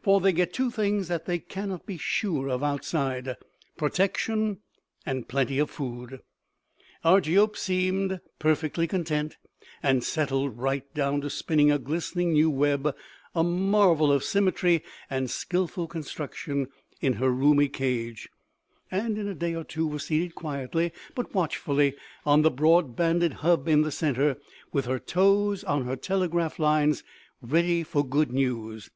For 0.00 0.20
they 0.20 0.30
get 0.32 0.52
two 0.52 0.70
things 0.70 1.08
that 1.08 1.26
they 1.26 1.40
cannot 1.40 1.86
be 1.86 1.98
sure 1.98 2.48
of 2.48 2.62
outside: 2.62 3.34
protection 3.76 4.58
and 5.04 5.26
plenty 5.26 5.58
of 5.58 5.70
food. 5.70 6.20
Argiope 7.04 7.56
seemed 7.56 8.20
perfectly 8.38 8.86
content 8.86 9.38
and 9.82 10.04
settled 10.04 10.56
right 10.56 10.84
down 10.94 11.20
to 11.22 11.28
spinning 11.28 11.72
a 11.72 11.80
glistening 11.80 12.32
new 12.32 12.48
web, 12.48 12.94
a 13.34 13.42
marvel 13.42 14.12
of 14.12 14.22
symmetry 14.22 14.84
and 15.10 15.28
skillful 15.28 15.88
construction, 15.88 16.68
in 17.00 17.14
her 17.14 17.30
roomy 17.30 17.68
cage, 17.68 18.28
and 18.88 19.18
in 19.18 19.26
a 19.26 19.34
day 19.34 19.52
or 19.52 19.64
two 19.64 19.88
was 19.88 20.04
seated 20.04 20.36
quietly 20.36 20.92
but 21.16 21.34
watchfully 21.34 21.96
on 22.24 22.42
the 22.42 22.52
broad 22.52 22.94
banded 22.94 23.32
hub 23.42 23.66
in 23.66 23.82
the 23.82 23.90
center, 23.90 24.36
with 24.72 24.84
her 24.86 25.00
toes 25.00 25.64
on 25.64 25.86
her 25.86 25.96
telegraph 25.96 26.60
lines, 26.60 27.02
ready 27.42 27.82
for 27.82 28.06
good 28.06 28.30
news. 28.30 28.88